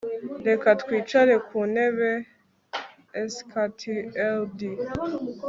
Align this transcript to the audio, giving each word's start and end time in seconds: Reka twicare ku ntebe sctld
Reka 0.47 0.67
twicare 0.81 1.33
ku 1.47 1.57
ntebe 1.71 2.09
sctld 3.35 4.57